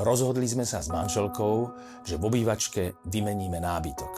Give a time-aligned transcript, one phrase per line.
[0.00, 1.72] rozhodli sme sa s manželkou,
[2.04, 4.12] že v obývačke vymeníme nábytok.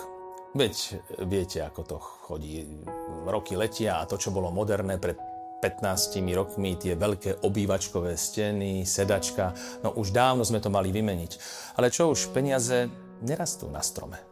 [0.57, 2.64] Veď viete, ako to chodí.
[3.29, 5.14] Roky letia a to, čo bolo moderné pred
[5.59, 11.33] 15 rokmi, tie veľké obývačkové steny, sedačka, no už dávno sme to mali vymeniť.
[11.77, 12.87] Ale čo už, peniaze
[13.23, 14.23] nerastú na strome.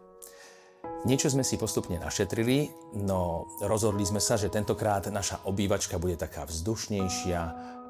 [1.06, 6.46] Niečo sme si postupne našetrili, no rozhodli sme sa, že tentokrát naša obývačka bude taká
[6.46, 7.40] vzdušnejšia,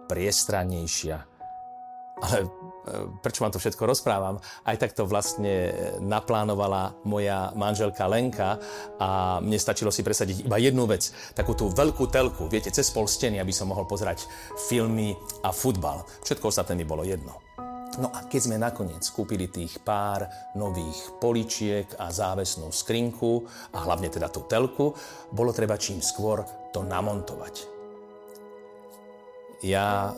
[0.09, 1.17] priestrannejšia.
[2.17, 2.39] Ale
[3.23, 4.39] prečo vám to všetko rozprávam?
[4.63, 8.59] Aj tak to vlastne naplánovala moja manželka Lenka
[8.99, 11.11] a mne stačilo si presadiť iba jednu vec.
[11.35, 14.27] Takú tú veľkú telku, viete, cez pol steny, aby som mohol pozerať
[14.71, 16.07] filmy a futbal.
[16.23, 17.43] Všetko ostatné mi bolo jedno.
[17.97, 24.13] No a keď sme nakoniec kúpili tých pár nových poličiek a závesnú skrinku a hlavne
[24.13, 24.93] teda tú telku,
[25.33, 26.45] bolo treba čím skôr
[26.77, 27.73] to namontovať.
[29.65, 30.13] Ja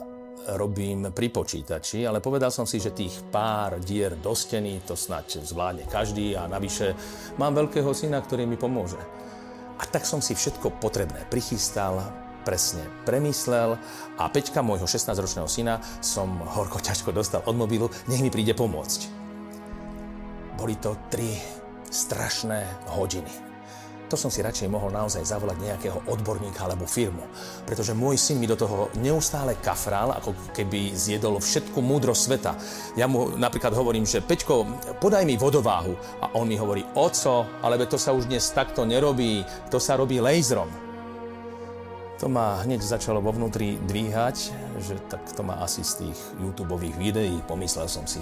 [0.55, 5.43] robím pri počítači, ale povedal som si, že tých pár dier do steny to snáď
[5.43, 6.95] zvládne každý a navyše
[7.35, 8.99] mám veľkého syna, ktorý mi pomôže.
[9.79, 11.99] A tak som si všetko potrebné prichystal,
[12.47, 13.75] presne premyslel
[14.15, 19.01] a Peťka, môjho 16-ročného syna, som horko ťažko dostal od mobilu, nech mi príde pomôcť.
[20.55, 21.39] Boli to tri
[21.89, 23.48] strašné hodiny
[24.09, 27.21] to som si radšej mohol naozaj zavolať nejakého odborníka alebo firmu.
[27.63, 32.57] Pretože môj syn mi do toho neustále kafral, ako keby zjedol všetku múdro sveta.
[32.97, 34.65] Ja mu napríklad hovorím, že Peťko,
[34.97, 35.93] podaj mi vodováhu.
[36.25, 40.17] A on mi hovorí, oco, ale to sa už dnes takto nerobí, to sa robí
[40.17, 40.67] laserom.
[42.19, 44.37] To ma hneď začalo vo vnútri dvíhať,
[44.83, 48.19] že tak to má asi z tých YouTube videí, pomyslel som si.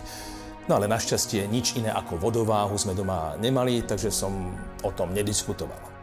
[0.68, 4.52] No ale našťastie nič iné ako vodováhu sme doma nemali, takže som
[4.84, 5.96] o tom nediskutoval.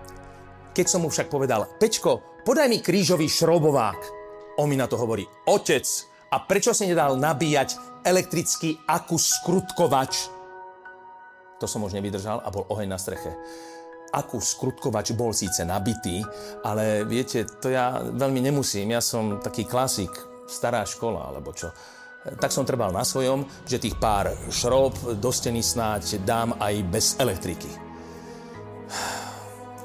[0.72, 4.00] Keď som mu však povedal, Pečko, podaj mi krížový šrobovák,
[4.58, 5.84] on mi na to hovorí, otec,
[6.32, 10.32] a prečo si nedal nabíjať elektrický akus skrutkovač?
[11.62, 13.30] To som už nevydržal a bol oheň na streche
[14.14, 16.22] akú skrutkovač bol síce nabitý,
[16.62, 18.94] ale viete, to ja veľmi nemusím.
[18.94, 20.14] Ja som taký klasik,
[20.46, 21.74] stará škola, alebo čo.
[22.24, 27.06] Tak som trval na svojom, že tých pár šrob do steny snáď dám aj bez
[27.20, 27.68] elektriky.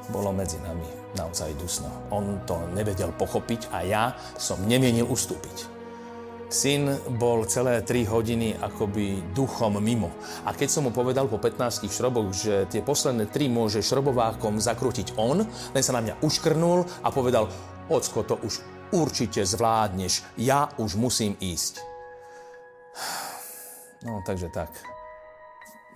[0.07, 0.87] Bolo medzi nami
[1.19, 1.91] naozaj dusno.
[2.15, 4.03] On to nevedel pochopiť a ja
[4.39, 5.67] som nemienil ustúpiť.
[6.49, 6.89] Syn
[7.19, 10.09] bol celé 3 hodiny akoby duchom mimo.
[10.47, 15.13] A keď som mu povedal po 15 šroboch, že tie posledné 3 môže šrobovákom zakrútiť
[15.19, 17.51] on, len sa na mňa uškrnul a povedal,
[17.91, 21.98] ocko, to už určite zvládneš, ja už musím ísť.
[24.03, 24.71] No, takže tak.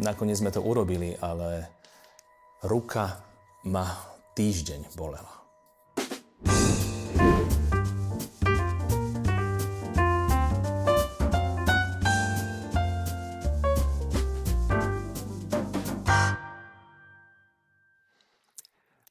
[0.03, 1.69] Nakoniec sme to urobili, ale
[2.67, 3.23] ruka
[3.69, 3.87] ma
[4.35, 5.43] týždeň bolela.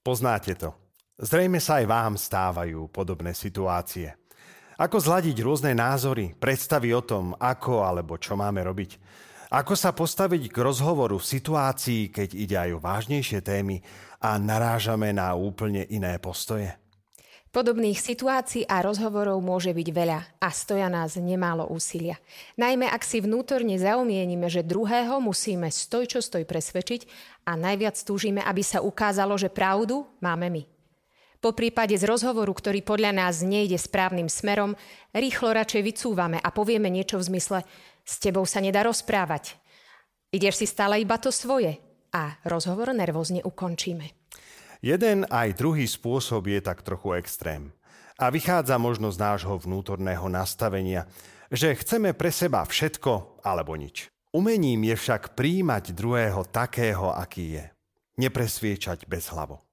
[0.02, 0.75] Poznáte to.
[1.16, 4.22] Zrejme sa aj vám stávajú podobné situácie.
[4.81, 8.97] Ako zladiť rôzne názory, predstavy o tom, ako alebo čo máme robiť.
[9.53, 13.84] Ako sa postaviť k rozhovoru v situácii, keď ide aj o vážnejšie témy
[14.25, 16.72] a narážame na úplne iné postoje.
[17.53, 22.16] Podobných situácií a rozhovorov môže byť veľa a stoja nás nemálo úsilia.
[22.56, 27.05] Najmä ak si vnútorne zaumienime, že druhého musíme stoj čo stoj presvedčiť
[27.44, 30.72] a najviac túžime, aby sa ukázalo, že pravdu máme my.
[31.42, 34.78] Po prípade z rozhovoru, ktorý podľa nás nejde správnym smerom,
[35.10, 37.58] rýchlo radšej vycúvame a povieme niečo v zmysle
[38.06, 39.58] s tebou sa nedá rozprávať.
[40.31, 41.82] Ideš si stále iba to svoje
[42.14, 44.14] a rozhovor nervózne ukončíme.
[44.86, 47.75] Jeden aj druhý spôsob je tak trochu extrém.
[48.22, 51.10] A vychádza možno z nášho vnútorného nastavenia,
[51.50, 54.06] že chceme pre seba všetko alebo nič.
[54.31, 57.64] Umením je však príjmať druhého takého, aký je.
[58.22, 59.72] Nepresviečať bez hlavo.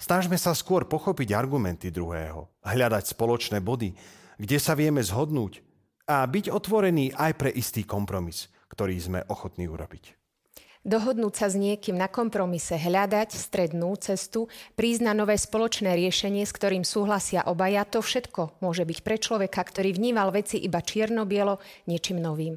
[0.00, 3.92] Snažme sa skôr pochopiť argumenty druhého, hľadať spoločné body,
[4.40, 5.60] kde sa vieme zhodnúť
[6.08, 10.16] a byť otvorený aj pre istý kompromis, ktorý sme ochotní urobiť.
[10.80, 14.48] Dohodnúť sa s niekým na kompromise, hľadať strednú cestu,
[14.80, 19.60] prísť na nové spoločné riešenie, s ktorým súhlasia obaja, to všetko môže byť pre človeka,
[19.60, 22.56] ktorý vnímal veci iba čierno-bielo, niečím novým.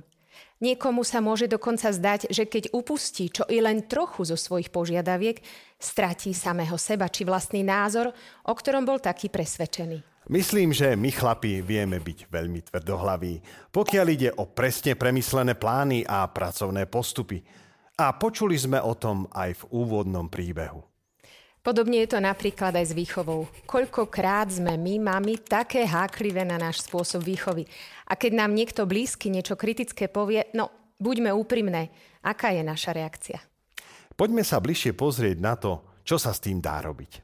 [0.64, 5.44] Niekomu sa môže dokonca zdať, že keď upustí čo i len trochu zo svojich požiadaviek,
[5.76, 8.16] stratí samého seba či vlastný názor,
[8.48, 10.00] o ktorom bol taký presvedčený.
[10.32, 13.44] Myslím, že my chlapi vieme byť veľmi tvrdohlaví,
[13.76, 17.44] pokiaľ ide o presne premyslené plány a pracovné postupy.
[18.00, 20.93] A počuli sme o tom aj v úvodnom príbehu.
[21.64, 23.48] Podobne je to napríklad aj s výchovou.
[23.64, 27.64] Koľkokrát sme my, mami, také háklivé na náš spôsob výchovy.
[28.04, 31.92] A keď nám niekto blízky niečo kritické povie, no Buďme úprimné,
[32.24, 33.36] aká je naša reakcia?
[34.16, 37.20] Poďme sa bližšie pozrieť na to, čo sa s tým dá robiť.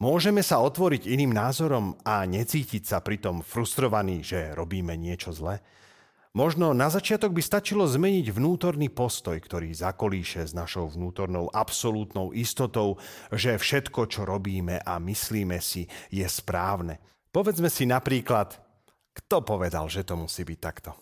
[0.00, 5.60] Môžeme sa otvoriť iným názorom a necítiť sa pritom frustrovaní, že robíme niečo zle?
[6.32, 12.96] Možno na začiatok by stačilo zmeniť vnútorný postoj, ktorý zakolíše s našou vnútornou absolútnou istotou,
[13.28, 17.04] že všetko, čo robíme a myslíme si, je správne.
[17.28, 18.56] Povedzme si napríklad,
[19.12, 20.96] kto povedal, že to musí byť takto?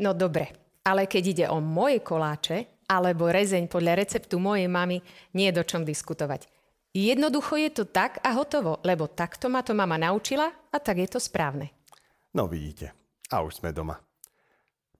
[0.00, 0.48] No dobre,
[0.80, 5.04] ale keď ide o moje koláče alebo rezeň podľa receptu mojej mamy,
[5.36, 6.48] nie je do čom diskutovať.
[6.96, 11.08] Jednoducho je to tak a hotovo, lebo takto ma to mama naučila a tak je
[11.12, 11.68] to správne.
[12.32, 12.96] No vidíte,
[13.28, 14.00] a už sme doma.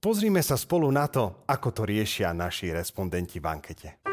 [0.03, 4.03] Pozrime sa spolu na to, ako to riešia naši respondenti v ankete.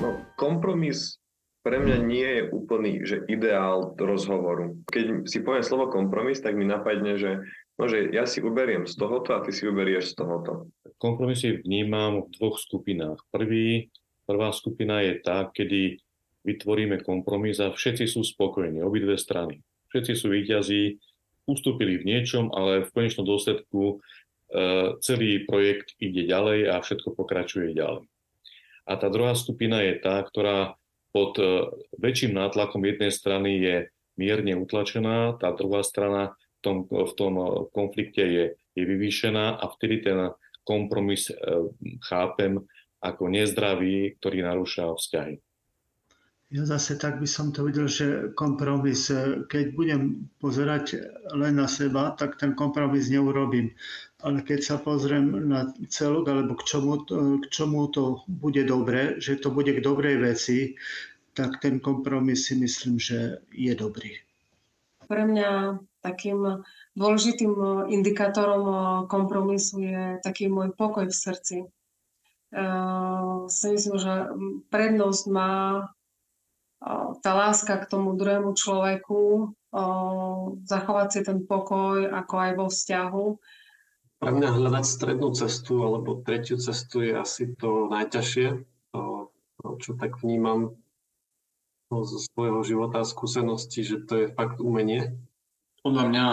[0.00, 1.20] No, kompromis
[1.60, 4.80] pre mňa nie je úplný že ideál rozhovoru.
[4.88, 7.44] Keď si poviem slovo kompromis, tak mi napadne, že,
[7.76, 10.72] no, že ja si uberiem z tohoto a ty si uberieš z tohoto.
[10.96, 13.20] Kompromisy vnímam v dvoch skupinách.
[13.28, 13.92] Prvý,
[14.24, 16.00] prvá skupina je tá, kedy
[16.48, 19.60] vytvoríme kompromis a všetci sú spokojní, obidve strany.
[19.92, 20.96] Všetci sú výťazí,
[21.44, 24.00] ustúpili v niečom, ale v konečnom dôsledku
[24.98, 28.10] celý projekt ide ďalej a všetko pokračuje ďalej.
[28.90, 30.74] A tá druhá skupina je tá, ktorá
[31.14, 33.76] pod e, väčším nátlakom jednej strany je
[34.18, 37.32] mierne utlačená, tá druhá strana v tom, v tom
[37.70, 38.44] konflikte je,
[38.74, 41.34] je vyvýšená a vtedy ten kompromis e,
[42.06, 42.62] chápem
[43.00, 45.40] ako nezdravý, ktorý narúša vzťahy.
[46.50, 49.06] Ja zase tak by som to videl, že kompromis,
[49.46, 50.98] keď budem pozerať
[51.30, 53.70] len na seba, tak ten kompromis neurobím
[54.22, 57.04] ale keď sa pozriem na celok, alebo k čomu,
[57.40, 60.76] k čomu to bude dobre, že to bude k dobrej veci,
[61.32, 64.20] tak ten kompromis si myslím, že je dobrý.
[65.08, 66.62] Pre mňa takým
[66.94, 67.52] dôležitým
[67.90, 68.64] indikátorom
[69.08, 71.58] kompromisu je taký môj pokoj v srdci.
[72.50, 74.14] Uh, si myslím, že
[74.74, 75.86] prednosť má
[77.20, 79.52] tá láska k tomu druhému človeku,
[80.64, 83.26] zachovať si ten pokoj ako aj vo vzťahu
[84.20, 88.52] pre mňa hľadať strednú cestu alebo tretiu cestu je asi to najťažšie,
[89.80, 90.76] čo tak vnímam
[91.90, 95.16] zo svojho života a skúsenosti, že to je fakt umenie.
[95.80, 96.26] Podľa mňa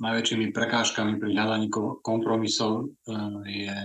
[0.00, 1.68] najväčšími prekážkami pri hľadaní
[2.02, 3.14] kompromisov e,
[3.46, 3.76] je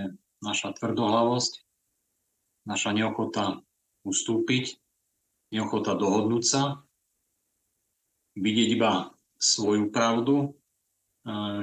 [0.41, 1.61] naša tvrdohlavosť,
[2.65, 3.61] naša neochota
[4.01, 4.80] ustúpiť,
[5.51, 6.63] neochota dohodnúť sa,
[8.39, 10.55] vidieť iba svoju pravdu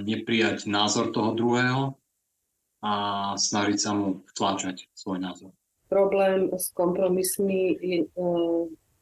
[0.05, 1.99] neprijať názor toho druhého
[2.79, 2.93] a
[3.35, 5.51] snažiť sa mu vtláčať svoj názor.
[5.91, 8.23] Problém s kompromismi je, e,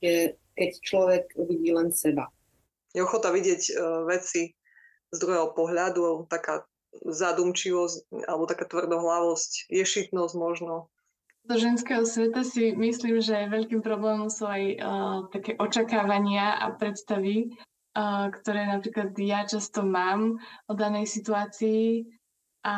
[0.01, 0.17] je
[0.57, 2.31] keď človek vidí len seba.
[2.95, 3.73] Je ochota vidieť e,
[4.09, 4.57] veci
[5.13, 6.65] z druhého pohľadu, taká
[7.05, 10.89] zadumčivosť alebo taká tvrdohlavosť, ješitnosť možno.
[11.47, 17.55] Do ženského sveta si myslím, že veľkým problémom sú aj uh, také očakávania a predstavy,
[18.29, 20.37] ktoré napríklad ja často mám
[20.69, 22.05] o danej situácii
[22.67, 22.77] a,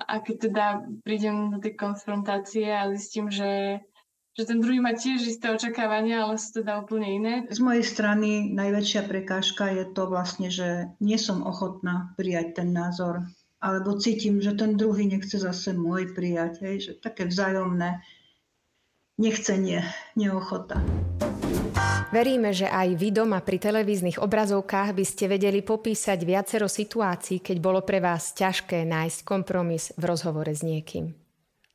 [0.00, 0.66] a keď teda
[1.04, 3.84] prídem do tej konfrontácie a zistím, že,
[4.32, 7.34] že ten druhý má tiež isté očakávania, ale sú teda úplne iné.
[7.52, 13.28] Z mojej strany najväčšia prekážka je to vlastne, že nie som ochotná prijať ten názor
[13.60, 18.00] alebo cítim, že ten druhý nechce zase môj prijať, hej, že také vzájomné
[19.20, 19.84] nechcenie,
[20.16, 20.80] neochota.
[22.10, 27.56] Veríme, že aj vy doma pri televíznych obrazovkách by ste vedeli popísať viacero situácií, keď
[27.62, 31.14] bolo pre vás ťažké nájsť kompromis v rozhovore s niekým.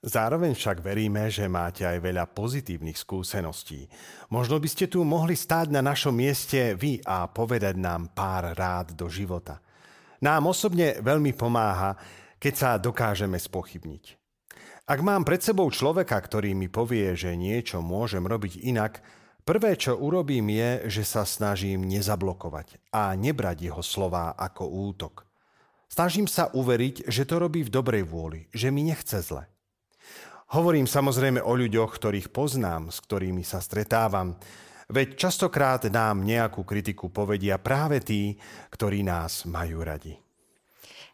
[0.05, 3.89] Zároveň však veríme, že máte aj veľa pozitívnych skúseností.
[4.29, 8.93] Možno by ste tu mohli stáť na našom mieste vy a povedať nám pár rád
[8.93, 9.64] do života.
[10.25, 11.93] Nám osobne veľmi pomáha,
[12.41, 14.17] keď sa dokážeme spochybniť.
[14.89, 19.05] Ak mám pred sebou človeka, ktorý mi povie, že niečo môžem robiť inak,
[19.45, 25.21] Prvé, čo urobím, je, že sa snažím nezablokovať a nebrať jeho slová ako útok.
[25.85, 29.45] Snažím sa uveriť, že to robí v dobrej vôli, že mi nechce zle.
[30.49, 34.33] Hovorím samozrejme o ľuďoch, ktorých poznám, s ktorými sa stretávam,
[34.89, 38.35] veď častokrát nám nejakú kritiku povedia práve tí,
[38.73, 40.25] ktorí nás majú radi.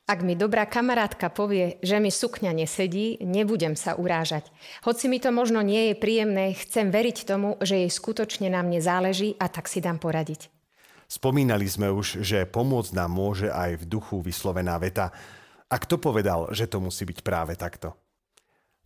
[0.10, 4.50] Ak mi dobrá kamarátka povie, že mi sukňa nesedí, nebudem sa urážať.
[4.84, 8.84] Hoci mi to možno nie je príjemné, chcem veriť tomu, že jej skutočne na mne
[8.84, 10.52] záleží a tak si dám poradiť.
[11.08, 15.16] Spomínali sme už, že pomôcť nám môže aj v duchu vyslovená veta.
[15.72, 17.96] A kto povedal, že to musí byť práve takto?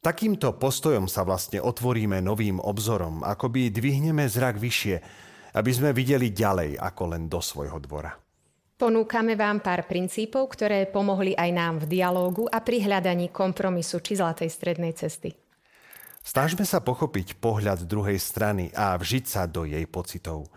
[0.05, 4.95] Takýmto postojom sa vlastne otvoríme novým obzorom, akoby dvihneme zrak vyššie,
[5.57, 8.13] aby sme videli ďalej ako len do svojho dvora.
[8.77, 14.21] Ponúkame vám pár princípov, ktoré pomohli aj nám v dialógu a pri hľadaní kompromisu či
[14.21, 15.33] zlatej strednej cesty.
[16.21, 20.53] Snažme sa pochopiť pohľad druhej strany a vžiť sa do jej pocitov.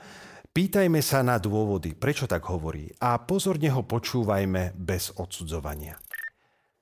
[0.52, 5.96] Pýtajme sa na dôvody, prečo tak hovorí a pozorne ho počúvajme bez odsudzovania.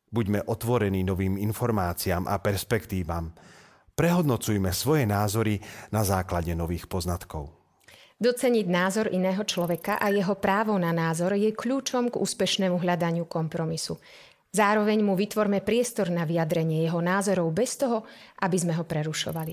[0.06, 3.34] Buďme otvorení novým informáciám a perspektívam.
[3.96, 5.58] Prehodnocujme svoje názory
[5.90, 7.56] na základe nových poznatkov.
[8.16, 14.00] Doceniť názor iného človeka a jeho právo na názor je kľúčom k úspešnému hľadaniu kompromisu.
[14.56, 18.08] Zároveň mu vytvorme priestor na vyjadrenie jeho názorov bez toho,
[18.40, 19.52] aby sme ho prerušovali.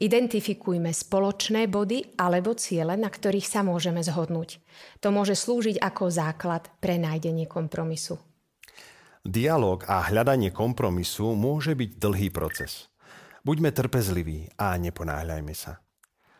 [0.00, 4.64] Identifikujme spoločné body alebo ciele, na ktorých sa môžeme zhodnúť.
[5.04, 8.16] To môže slúžiť ako základ pre nájdenie kompromisu.
[9.20, 12.88] Dialóg a hľadanie kompromisu môže byť dlhý proces.
[13.44, 15.84] Buďme trpezliví a neponáhľajme sa.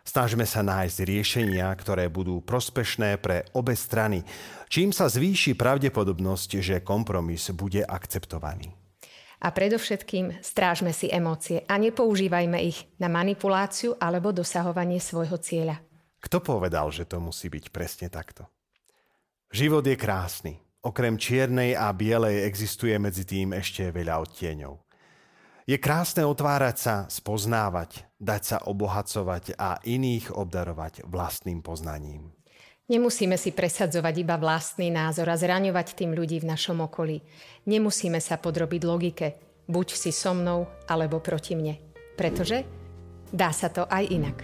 [0.01, 4.25] Snažme sa nájsť riešenia, ktoré budú prospešné pre obe strany,
[4.73, 8.73] čím sa zvýši pravdepodobnosť, že kompromis bude akceptovaný.
[9.45, 15.85] A predovšetkým strážme si emócie a nepoužívajme ich na manipuláciu alebo dosahovanie svojho cieľa.
[16.21, 18.49] Kto povedal, že to musí byť presne takto?
[19.53, 20.55] Život je krásny.
[20.81, 24.81] Okrem čiernej a bielej existuje medzi tým ešte veľa odtieňov.
[25.69, 32.33] Je krásne otvárať sa, spoznávať, dať sa obohacovať a iných obdarovať vlastným poznaním.
[32.91, 37.23] Nemusíme si presadzovať iba vlastný názor a zraňovať tým ľudí v našom okolí.
[37.69, 39.27] Nemusíme sa podrobiť logike.
[39.71, 41.79] Buď si so mnou, alebo proti mne.
[42.19, 42.67] Pretože
[43.31, 44.43] dá sa to aj inak.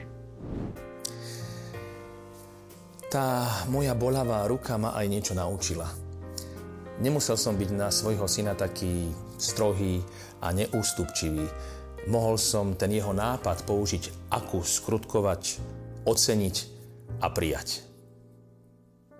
[3.10, 6.05] Tá moja bolavá ruka ma aj niečo naučila.
[6.96, 10.00] Nemusel som byť na svojho syna taký strohý
[10.40, 11.44] a neústupčivý.
[12.08, 15.60] Mohol som ten jeho nápad použiť, ako skrutkovať,
[16.08, 16.56] oceniť
[17.20, 17.84] a prijať.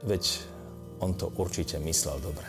[0.09, 0.25] Veď
[1.05, 2.49] on to určite myslel dobre.